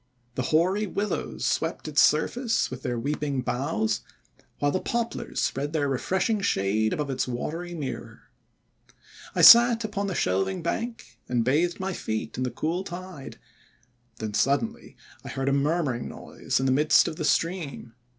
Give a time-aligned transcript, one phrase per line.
[0.33, 4.01] The hoary Willows swept its surface with their weeping boughs,
[4.57, 8.21] while the Poplars spread their refreshing shade above its watery mirror.
[9.35, 13.37] "I sat upon the shelving bank, and bathed my feet in the cool tide.
[14.15, 17.93] Then suddenly I heard a murmuring noise in the midst of the stream.